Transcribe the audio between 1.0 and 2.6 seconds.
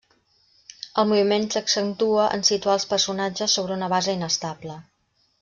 El moviment s'accentua en